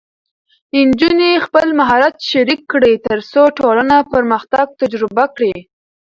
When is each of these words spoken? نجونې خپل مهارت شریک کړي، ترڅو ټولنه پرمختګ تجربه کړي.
نجونې 0.87 1.31
خپل 1.45 1.67
مهارت 1.79 2.15
شریک 2.29 2.61
کړي، 2.71 2.93
ترڅو 3.05 3.41
ټولنه 3.59 3.95
پرمختګ 4.13 4.65
تجربه 4.81 5.25
کړي. 5.35 5.55